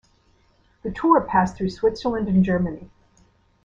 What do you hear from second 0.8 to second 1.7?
The Tour passed through